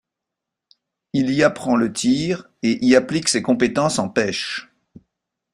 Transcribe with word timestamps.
Il 1.13 1.29
y 1.29 1.43
apprend 1.43 1.75
le 1.75 1.93
tir 1.93 2.49
et 2.63 2.83
y 2.83 2.95
applique 2.95 3.29
ses 3.29 3.43
compétences 3.43 3.99
en 3.99 4.09
pèche. 4.09 4.71